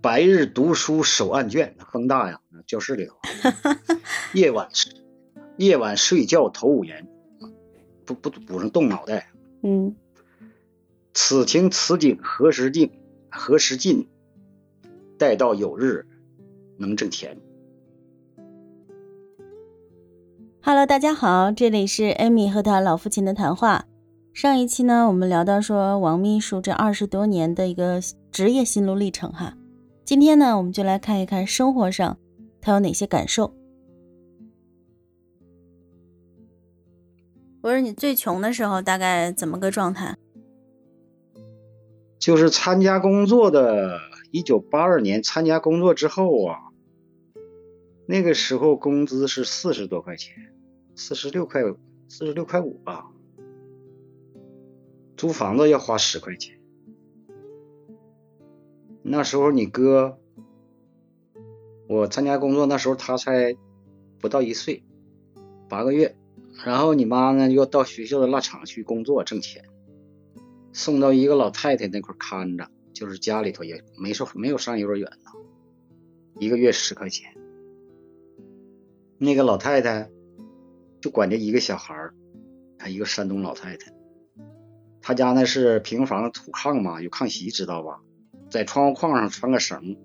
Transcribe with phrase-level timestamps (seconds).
[0.00, 3.16] 白日读书手按卷，风大呀，教室里头。
[4.32, 4.68] 夜晚
[5.56, 7.08] 夜晚睡觉头捂严，
[8.04, 9.32] 不不补上动脑袋。
[9.64, 9.96] 嗯，
[11.12, 12.92] 此情此景何时尽？
[13.28, 14.08] 何时尽？
[15.18, 16.06] 待到有日
[16.76, 17.36] 能挣钱。
[20.62, 23.86] Hello，大家好，这里是艾米和他老父亲的谈话。
[24.32, 29.57] 上一期呢，我们聊到说王秘书这二十多年的一个职业心路历程哈。
[30.08, 32.16] 今天呢，我们就来看一看生活上
[32.62, 33.54] 他有哪些感受。
[37.60, 40.16] 我说你最穷的时候大概怎么个状态？
[42.18, 43.98] 就是参加工作的，
[44.30, 46.56] 一九八二年参加工作之后啊，
[48.06, 50.34] 那个时候工资是四十多块钱，
[50.96, 51.60] 四十六块，
[52.08, 53.10] 四十六块五吧。
[55.18, 56.57] 租房子要花十块钱。
[59.02, 60.18] 那时候你哥，
[61.88, 63.56] 我参加工作那时候他才
[64.20, 64.82] 不到一岁，
[65.68, 66.16] 八个月。
[66.64, 69.64] 然后你妈呢又到学校的腊场去工作挣钱，
[70.72, 75.30] 送到一个老太太那块看着，就是家里头也没说没有上幼儿园呢，
[76.40, 77.32] 一个月十块钱。
[79.18, 80.10] 那个老太太
[81.00, 82.14] 就管着一个小孩儿，
[82.76, 83.92] 她一个山东老太太，
[85.00, 88.00] 她家那是平房土炕嘛，有炕席知道吧？
[88.50, 89.96] 在窗户框上穿个绳，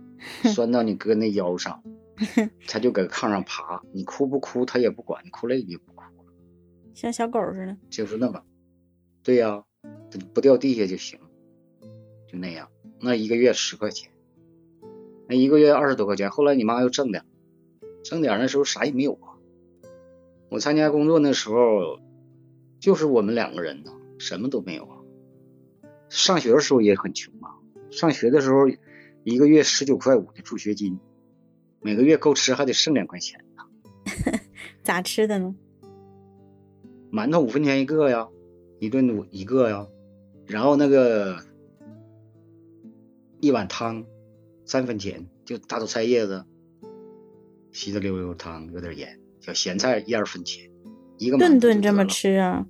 [0.54, 1.82] 拴到你哥那腰上，
[2.68, 6.02] 他就搁炕上爬，你哭不哭他也不管，你哭累你也不哭，
[6.94, 7.76] 像小狗似的。
[7.90, 8.42] 就是那么，
[9.22, 9.64] 对呀、
[10.34, 11.18] 不掉地下就行，
[12.26, 12.68] 就那样。
[13.00, 14.10] 那一个月十块钱，
[15.28, 16.30] 那一个月二十多块钱。
[16.30, 17.24] 后来你妈又挣点，
[18.02, 19.36] 挣点那时候啥也没有啊。
[20.48, 22.00] 我参加工作那时候，
[22.80, 24.96] 就是我们两个人呢，什么都没有啊。
[26.08, 27.52] 上学的时候也很穷啊，
[27.90, 28.68] 上学的时候
[29.24, 30.98] 一个月十九块五的助学金，
[31.80, 33.64] 每个月够吃还得剩两块钱呢。
[34.82, 35.54] 咋吃的呢？
[37.10, 38.28] 馒头五分钱一个呀，
[38.78, 39.86] 一顿五一个呀，
[40.46, 41.38] 然后那个
[43.40, 44.04] 一碗汤
[44.64, 46.44] 三分钱，就大头菜叶子，
[47.72, 50.70] 稀的溜溜汤，有点盐，小咸菜一二分钱，
[51.18, 52.04] 一个顿顿这么。
[52.06, 52.66] 吃啊？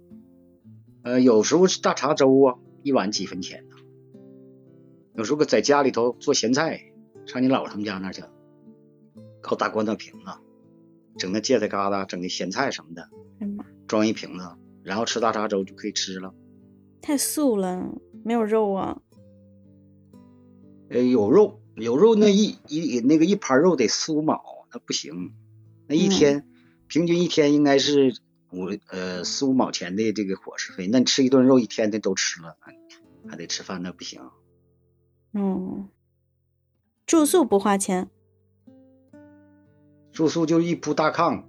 [1.02, 3.75] 呃，有时候是大碴粥啊，一碗几分钱呢。
[5.16, 6.92] 有时候在家里头做咸菜，
[7.26, 8.22] 上你姥姥他们家那儿去，
[9.40, 10.30] 搞大罐头瓶子，
[11.18, 13.02] 整那芥菜疙瘩，整的咸菜什么的，
[13.40, 14.44] 哎呀妈，装一瓶子，
[14.82, 16.34] 然后吃大碴粥就可以吃了。
[17.00, 17.94] 太素了，
[18.24, 19.00] 没有肉啊。
[20.90, 25.32] 呃，有肉，有肉那一一那个一盘肉得四五毛，那不行。
[25.88, 26.46] 那一天、
[26.88, 28.14] 平均一天应该是
[28.50, 32.56] 五呃四五毛钱的这个伙食费，那你吃一顿肉一天的都吃了，
[33.28, 34.20] 还得吃饭那不行。
[35.38, 35.86] 嗯，
[37.04, 38.08] 住宿不花钱。
[40.10, 41.44] 住宿就一铺大炕，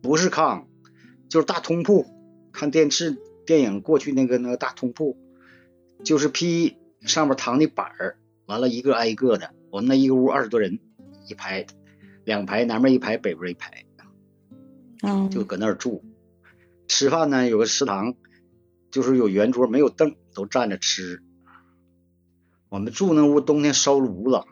[0.00, 0.64] 不是炕，
[1.28, 2.06] 就是大通铺。
[2.52, 5.18] 看电视电影过去那个那个大通铺，
[6.02, 9.52] 就是披上面躺的板儿，完了一个挨一个的。
[9.70, 10.80] 我们那一个屋二十多人，
[11.28, 11.66] 一排
[12.24, 13.84] 两排，南边一排，北边一排，
[15.02, 16.02] 嗯，就搁那儿住。
[16.86, 18.14] 吃饭呢有个食堂，
[18.90, 21.22] 就是有圆桌没有凳，都站着吃。
[22.70, 24.42] 我们住那屋冬天烧炉子，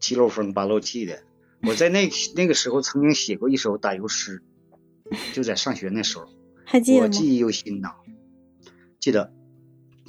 [0.00, 1.22] 七漏风八漏气的。
[1.66, 4.42] 我在那那个时候曾经写过一首打油诗，
[5.32, 6.26] 就在上学那时候，
[6.64, 7.04] 还记得吗？
[7.04, 7.90] 我记忆犹新呐。
[8.98, 9.32] 记得，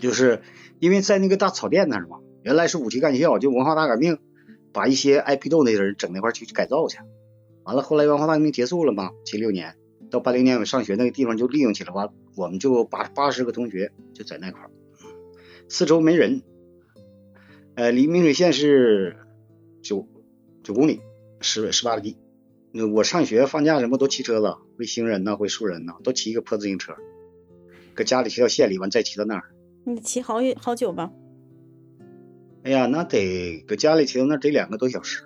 [0.02, 0.42] 就是
[0.80, 4.18] 因为在那个大草甸那儿嘛，原来是五七干校，就文化大革命，
[4.74, 6.98] 把一些爱批斗的人整那块儿去改造去。
[7.64, 9.76] 完了，后来文化大革命结束了嘛，七六年
[10.10, 14.72] 到八零年我上学那个地方就利用起来，完我们就八八十个同学就在那块儿，
[15.70, 16.42] 四周没人，
[17.76, 19.18] 呃，离明水县是
[19.82, 20.08] 九
[20.64, 21.02] 九公里，
[21.42, 22.18] 十十八个地。
[22.72, 26.96] 那我上学放假什么都骑车子，会行人呐，会树人呐，都骑一个破自行车，
[27.94, 29.54] 搁家里骑到县里，完再骑到那儿。
[29.84, 31.12] 你骑好远好久吧？
[32.64, 35.26] 哎呀，那得搁家里骑到那儿得两个多小时，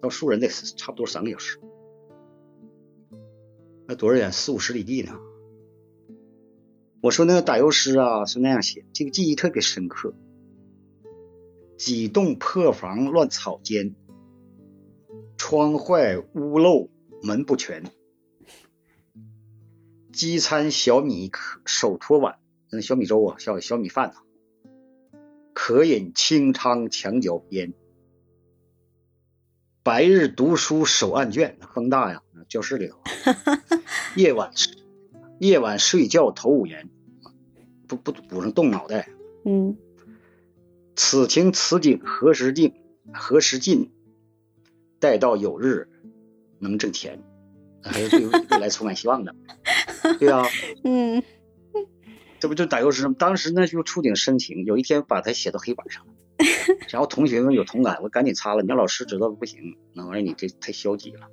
[0.00, 1.60] 到树人得差不多三个小时。
[3.86, 4.32] 那多少远？
[4.32, 5.12] 四五十里地呢。
[7.00, 10.12] 我说那个打油诗啊是那样写，这个记忆特别深刻。
[11.76, 13.94] 几栋破房乱草间，
[15.36, 16.88] 窗坏屋漏
[17.22, 17.84] 门不全。
[20.12, 22.38] 饥餐小米可手托碗，
[22.70, 24.22] 那小米粥啊，小小米饭呐、
[25.52, 27.74] 可饮清汤墙角边。
[29.82, 32.98] 白日读书手按卷，风大呀，教室里头。
[34.16, 34.50] 夜晚
[35.38, 36.88] 夜晚睡觉头捂严，
[37.86, 39.10] 不不补上动脑袋。
[39.44, 39.76] 嗯
[40.96, 42.72] 此情此景何时尽？
[43.12, 43.92] 何时尽？
[44.98, 45.88] 待到有日
[46.58, 47.22] 能挣钱，
[47.82, 49.34] 还是对未来充满希望的。
[50.18, 50.42] 对啊，
[50.84, 51.22] 嗯，
[52.40, 53.14] 这不就打油诗吗？
[53.18, 56.12] 当时呢就触景生情，有一天把它写到黑板上了，
[56.88, 58.62] 然后同学们有同感，我赶紧擦了。
[58.62, 61.28] 你让老师知道不行，那玩意儿你这太消极了。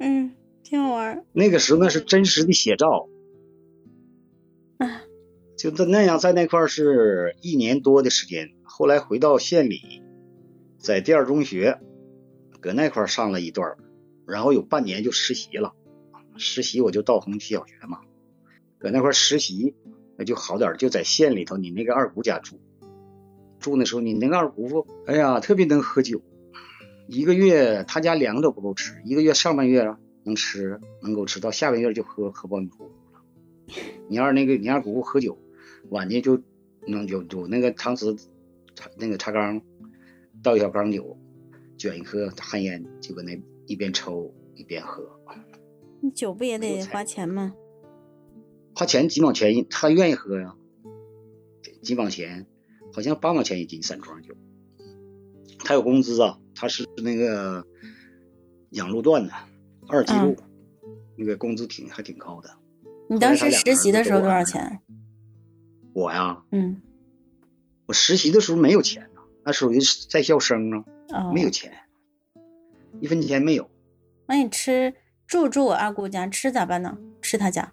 [0.00, 0.34] 嗯，
[0.64, 1.24] 挺好玩。
[1.32, 3.08] 那个时候那是真实的写照，
[4.78, 5.02] 啊，
[5.56, 8.50] 就在那样在那块儿是一年多的时间。
[8.76, 10.02] 后来回到县里，
[10.78, 11.78] 在第二中学，
[12.58, 13.76] 搁那块上了一段，
[14.26, 15.74] 然后有半年就实习了。
[16.36, 18.00] 实习我就到红旗小学嘛，
[18.78, 19.76] 搁那块实习
[20.16, 22.58] 那就好点，就在县里头你那个二姑家住。
[23.60, 26.20] 住那时候你那个二姑父，哎呀，特别能喝酒，
[27.06, 29.94] 一个月他家粮都不够吃，一个月上半月
[30.24, 32.90] 能吃能够吃到下半月就喝喝爆米糊了。
[34.08, 35.38] 你二那个你二姑父喝酒，
[35.90, 36.42] 晚间就
[36.88, 38.16] 能有有那个搪瓷
[38.74, 39.60] 茶那个茶缸，
[40.42, 41.18] 倒一小缸酒，
[41.76, 45.02] 卷一颗旱烟，就搁那一边抽一边喝。
[46.00, 47.54] 你酒不也得花钱吗？
[48.74, 50.54] 花钱几毛钱，他愿意喝呀，
[51.82, 52.46] 几毛钱，
[52.92, 54.34] 好像八毛钱一斤散装酒。
[55.60, 57.64] 他有工资啊，他是那个
[58.70, 59.32] 养路段的
[59.86, 60.36] 二级路，
[61.16, 62.50] 那个工资挺还挺高的。
[63.08, 64.80] 你当时实习的时候多少钱？
[65.94, 66.82] 我呀，嗯，
[67.86, 69.78] 我实习的时候没有钱呢，那属于
[70.08, 70.84] 在校生啊，
[71.28, 71.72] 哦，没有钱，
[73.00, 73.70] 一分钱没有。
[74.26, 74.94] 那你吃？
[75.26, 76.98] 住住我二姑家，吃咋办呢？
[77.22, 77.72] 吃他家，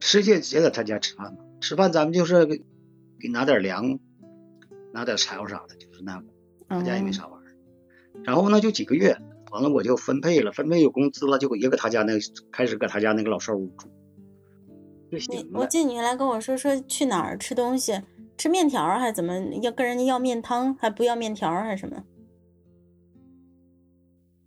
[0.00, 1.38] 吃就也在他家吃饭嘛。
[1.60, 2.64] 吃饭咱们就是给
[3.20, 3.98] 给拿点粮，
[4.92, 6.26] 拿点柴火啥的，就是那个。
[6.68, 7.54] 他家也没啥玩意儿。
[8.24, 9.16] 然后呢，就几个月，
[9.52, 12.14] 完了我就分配了，分配有工资了，就也搁他家那
[12.50, 13.88] 开始搁他家那个老少屋住。
[15.12, 18.00] 就行我记得你原来跟我说说去哪儿吃东西，
[18.36, 19.54] 吃面条还是怎么？
[19.62, 22.04] 要跟人家要面汤，还不要面条还是什么？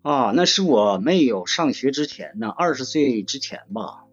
[0.01, 4.05] 啊，那是我没有上学之前呢，二十岁之前吧。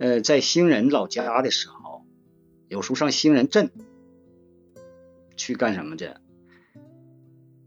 [0.00, 2.04] 呃，在兴仁老家的时候，
[2.68, 3.70] 有时候上兴仁镇
[5.36, 6.10] 去干什么去？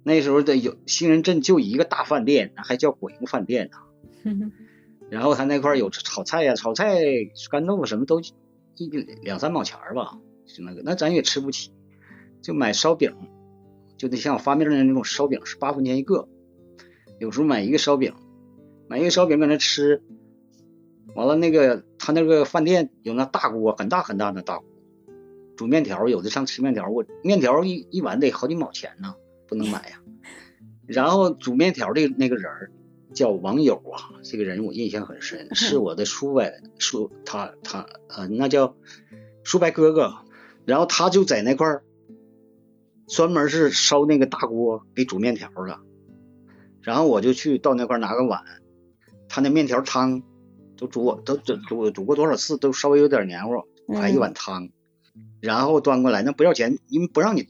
[0.04, 3.78] 那时候的有兴仁镇就一个大饭店，还叫国营饭店呢。
[5.10, 7.00] 然后他那块有炒菜呀，炒菜、
[7.50, 8.22] 干豆腐什么都
[8.78, 11.72] 一两三毛钱吧，就那个，那咱也吃不起，
[12.42, 13.16] 就买烧饼，
[13.98, 16.28] 就得像发面的那种烧饼，是八分钱一个。
[17.20, 18.14] 有时候买一个烧饼，
[18.90, 20.04] 买一个烧饼搁那吃，
[21.16, 24.68] 完了那个他那个饭店有那大锅，很大很大的大锅，
[25.56, 29.16] 煮面条，有的上吃面条，我面条一一碗得好几毛钱呢，
[29.48, 30.02] 不能买呀。
[30.86, 32.52] 然后煮面条的那个人
[33.16, 36.44] 叫网友啊，这个人我印象很深， 是我的叔伯
[36.78, 38.76] 叔，他他呃那叫
[39.44, 40.14] 叔伯哥哥，
[40.66, 41.84] 然后他就在那块儿
[43.08, 45.80] 专门是烧那个大锅给煮面条的。
[46.82, 48.44] 然后我就去到那块拿个碗，
[49.28, 50.22] 他那面条汤
[50.78, 53.64] 都煮过，都煮煮煮过多少次，都稍微有点黏糊，
[54.00, 54.70] 还一碗汤，
[55.42, 57.48] 然后端过来，那不要钱，因为不让你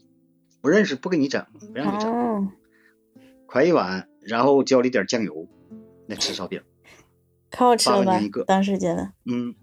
[0.62, 2.50] 不认识，不给你整，不让你整，
[3.46, 5.46] 快一碗，然后浇了一点酱油，
[6.06, 6.60] 那吃烧饼，
[7.50, 8.20] 可好吃了吧？
[8.46, 9.54] 当时觉得，嗯，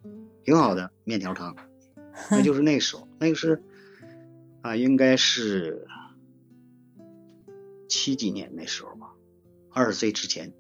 [0.44, 1.56] 挺好的面条汤，
[2.32, 3.64] 那就是那时候，那个是
[4.62, 5.88] 啊，应该是
[7.88, 9.14] 七几年那时候吧。
[9.72, 10.54] 二十岁之前，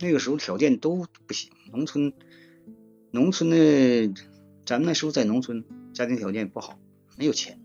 [0.00, 2.12] 那个时候条件都不行，农村，
[3.10, 4.12] 农村的，
[4.66, 6.78] 咱们那时候在农村，家庭条件不好，
[7.16, 7.58] 没有钱。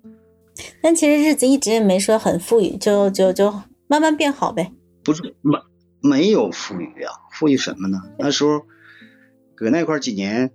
[0.81, 3.51] 但其实日子一直也没说很富裕，就就就
[3.87, 4.71] 慢慢变好呗。
[5.03, 5.59] 不是没
[6.03, 8.03] 没有富裕啊，富裕什么呢？
[8.19, 8.65] 那时候
[9.55, 10.51] 搁那块几年，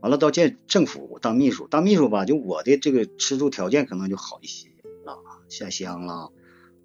[0.00, 4.68] 完了到建政府当秘书，当秘书吧，就我的这个吃住条件可能就好一些
[5.04, 6.30] 了，下乡了。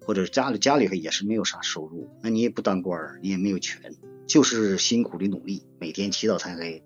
[0.04, 3.94] 或者家里家里也是没有啥收入，那你也不当官，你也没有权，
[4.26, 6.82] 就是辛苦的努力，每天起早贪黑，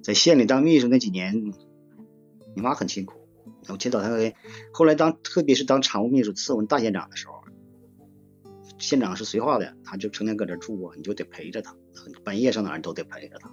[0.00, 1.52] 在县里当秘书那几年，
[2.54, 3.14] 你妈很辛苦，
[3.66, 4.36] 我起早贪黑。
[4.72, 7.42] 后来当特别是当常务秘书伺候大县长的时候，
[8.78, 11.76] 县长是绥化的，他就成天搁这住啊，你就得陪着他，
[12.24, 13.50] 半夜上哪儿都得陪着他。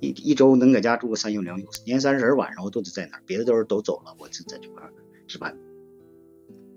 [0.00, 4.82] 一一周能搁家住个三宿两宿，年三十晚上我都得在那儿，别的都是都走了，我就在这块
[5.26, 5.56] 值班。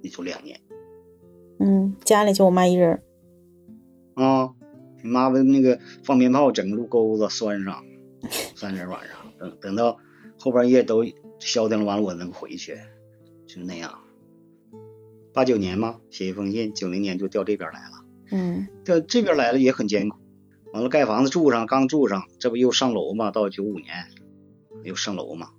[0.02, 0.60] 也就两年，
[1.60, 3.04] 嗯，家里就我妈一人。
[4.16, 4.52] 啊，
[5.04, 7.86] 你妈把那个放鞭炮，整个路沟子拴上，
[8.56, 10.00] 三十晚上，等等到
[10.40, 11.06] 后半夜都
[11.38, 12.76] 消停了，完了我能回去，
[13.46, 14.01] 就那样。
[15.34, 18.06] 八九年嘛，写一封信，九零年就调这边来了。
[18.32, 20.18] 嗯，调这边来了也很艰苦，
[20.74, 23.32] 完了盖房子住上，刚住上，这不又上楼嘛？
[23.32, 24.08] 到九五年
[24.84, 25.52] 又上楼嘛。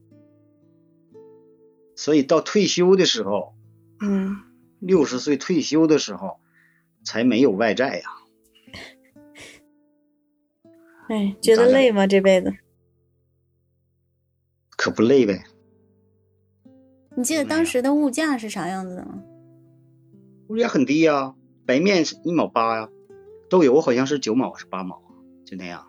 [1.95, 3.55] 所以到退休的时候，
[4.01, 4.37] 嗯，
[4.81, 6.41] 六十岁退休的时候，
[7.05, 8.09] 才没有外债呀。
[11.09, 12.07] 哎，觉得累吗？
[12.07, 12.53] 这辈子？
[14.77, 15.45] 可不累呗。
[17.15, 19.23] 你记得当时的物价是啥样子的吗？
[20.53, 22.91] 物价很低呀，白面是一毛八呀，
[23.49, 25.01] 豆油好像是九毛是八毛，
[25.47, 25.87] 就那样。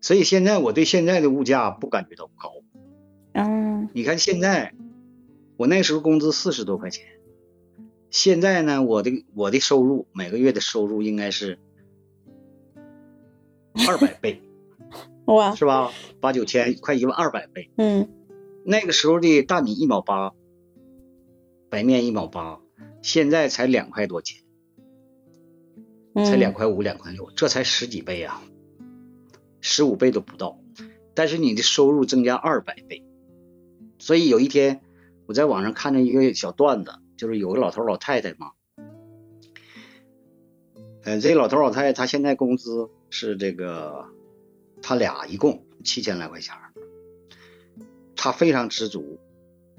[0.00, 2.54] 所以现在我对现在的物价不感觉到高。
[3.34, 4.72] 嗯，你看现在，
[5.58, 7.04] 我那时候工资四十多块钱，
[8.08, 11.58] 现在呢，我的我的收入每个月的收入应该是
[13.86, 14.40] 二百倍，
[15.26, 15.92] 哇，是吧？
[16.18, 17.68] 八九千，快一万二百倍。
[17.76, 18.08] 嗯，
[18.64, 20.32] 那个时候的大米一毛八，
[21.68, 22.60] 白面一毛八，
[23.02, 24.42] 现在才两块多钱，
[26.14, 28.42] 才两块五、两块六，这才十几倍啊，
[29.60, 30.58] 十五倍都不到。
[31.14, 33.04] 但是你的收入增加二百倍。
[33.98, 34.82] 所以有一天，
[35.26, 38.52] 我在网上看着一个小段子，就是有个老头老太太嘛，
[41.02, 44.04] 嗯，这老头老太太他现在工资是这个，
[44.82, 46.54] 他俩一共七千来块钱，
[48.14, 49.18] 他非常知足，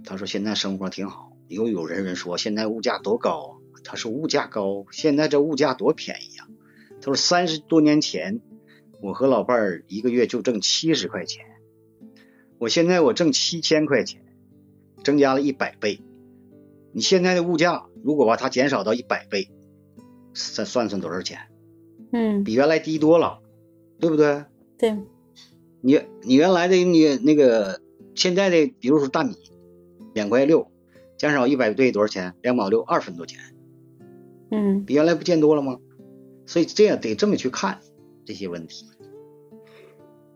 [0.04, 1.27] 他说现在生活挺好。
[1.48, 3.82] 又有人人说现在物价多高啊？
[3.84, 6.48] 他说物价高，现在这物价多便宜啊？
[7.00, 8.42] 他说三十多年前，
[9.02, 11.46] 我和老伴儿一个月就挣七十块钱。
[12.60, 14.22] 我现在我挣七千块钱，
[15.04, 16.02] 增加了一百倍。
[16.92, 19.52] 你现在的物价如果把它减少到一百倍，
[20.34, 21.40] 再算算多少钱？
[22.12, 23.42] 嗯，比原来低多了，
[24.00, 24.46] 对不对？
[24.78, 24.98] 对。
[25.82, 27.80] 你你原来的你那个
[28.16, 29.36] 现在的，比如说大米
[30.14, 30.72] 两块六，
[31.18, 32.36] 减少一百对多少钱？
[32.42, 33.40] 两毛六，二分多钱。
[34.52, 35.80] 嗯，比原来不见多了吗？
[36.46, 37.80] 所以这样得这么去看
[38.24, 38.86] 这些问题，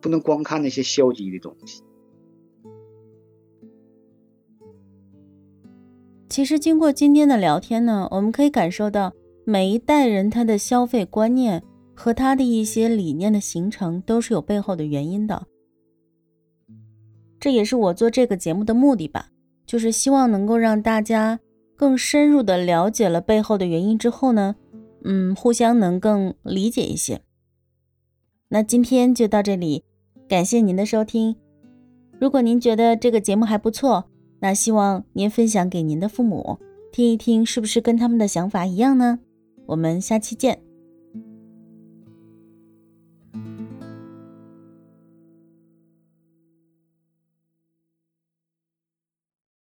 [0.02, 1.84] 不能光看那些消极的东西。
[6.28, 9.14] 其实经过今天的聊天呢，我们可以感受到
[9.46, 15.48] 每一代人他的消费观念和他的一些理念的形成都是有背后的原因的。
[17.40, 19.31] 这也是我做这个节目的目的吧，
[19.72, 21.40] 就是希望能够让大家
[21.78, 24.58] 更深入的了解了背后的原因之后呢，
[25.06, 27.22] 嗯，互相能更理解一些。
[28.50, 29.86] 那今天就到这里，
[30.28, 31.38] 感谢您的收听。
[32.20, 34.10] 如果您觉得这个节目还不错，
[34.42, 36.60] 那希望您分享给您的父母
[36.92, 39.20] 听一听，是不是跟他们的想法一样呢？
[39.68, 40.62] 我们下期见。